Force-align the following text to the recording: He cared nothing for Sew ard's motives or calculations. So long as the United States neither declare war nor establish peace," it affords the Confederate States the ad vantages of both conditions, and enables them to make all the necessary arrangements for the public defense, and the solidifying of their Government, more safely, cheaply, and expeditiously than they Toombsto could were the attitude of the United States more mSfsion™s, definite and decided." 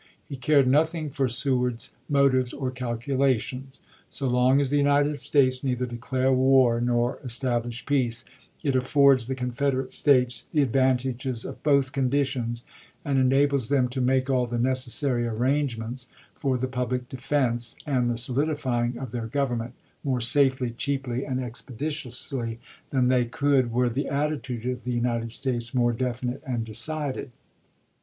He 0.25 0.35
cared 0.35 0.65
nothing 0.67 1.11
for 1.11 1.29
Sew 1.29 1.61
ard's 1.61 1.91
motives 2.09 2.53
or 2.53 2.71
calculations. 2.71 3.81
So 4.09 4.27
long 4.27 4.59
as 4.59 4.71
the 4.71 4.77
United 4.79 5.17
States 5.17 5.63
neither 5.63 5.85
declare 5.85 6.33
war 6.33 6.81
nor 6.81 7.19
establish 7.23 7.85
peace," 7.85 8.25
it 8.63 8.75
affords 8.75 9.27
the 9.27 9.35
Confederate 9.35 9.93
States 9.93 10.47
the 10.53 10.63
ad 10.63 10.71
vantages 10.73 11.45
of 11.45 11.61
both 11.61 11.91
conditions, 11.91 12.63
and 13.05 13.19
enables 13.19 13.69
them 13.69 13.87
to 13.89 14.01
make 14.01 14.27
all 14.27 14.47
the 14.47 14.57
necessary 14.57 15.27
arrangements 15.27 16.07
for 16.33 16.57
the 16.57 16.67
public 16.67 17.07
defense, 17.07 17.75
and 17.85 18.09
the 18.09 18.17
solidifying 18.17 18.97
of 18.97 19.11
their 19.11 19.27
Government, 19.27 19.75
more 20.03 20.19
safely, 20.19 20.71
cheaply, 20.71 21.25
and 21.25 21.39
expeditiously 21.39 22.57
than 22.89 23.07
they 23.07 23.25
Toombsto 23.25 23.31
could 23.33 23.71
were 23.71 23.87
the 23.87 24.07
attitude 24.07 24.65
of 24.65 24.83
the 24.83 24.93
United 24.93 25.31
States 25.31 25.75
more 25.75 25.93
mSfsion™s, 25.93 25.99
definite 25.99 26.43
and 26.43 26.65
decided." 26.65 27.31